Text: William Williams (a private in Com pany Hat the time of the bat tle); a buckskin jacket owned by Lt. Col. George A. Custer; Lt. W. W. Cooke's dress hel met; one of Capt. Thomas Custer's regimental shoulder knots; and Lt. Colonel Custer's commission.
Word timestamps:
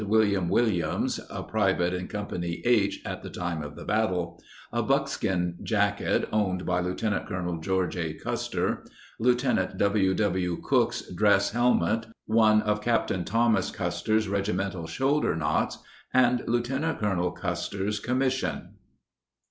William 0.03 0.49
Williams 0.49 1.19
(a 1.29 1.43
private 1.43 1.93
in 1.93 2.07
Com 2.07 2.25
pany 2.25 2.65
Hat 3.05 3.21
the 3.21 3.29
time 3.29 3.61
of 3.61 3.75
the 3.75 3.85
bat 3.85 4.09
tle); 4.09 4.41
a 4.73 4.81
buckskin 4.81 5.57
jacket 5.61 6.27
owned 6.33 6.65
by 6.65 6.79
Lt. 6.79 7.27
Col. 7.29 7.59
George 7.59 7.95
A. 7.97 8.13
Custer; 8.15 8.83
Lt. 9.19 9.77
W. 9.77 10.15
W. 10.15 10.59
Cooke's 10.63 11.03
dress 11.13 11.51
hel 11.51 11.75
met; 11.75 12.07
one 12.25 12.63
of 12.63 12.81
Capt. 12.81 13.11
Thomas 13.27 13.69
Custer's 13.69 14.27
regimental 14.27 14.87
shoulder 14.87 15.35
knots; 15.35 15.77
and 16.11 16.43
Lt. 16.47 16.97
Colonel 16.97 17.29
Custer's 17.31 17.99
commission. 17.99 18.69